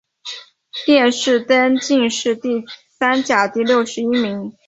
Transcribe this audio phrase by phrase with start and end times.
[0.83, 4.51] 殿试登进士第三甲第六十一名。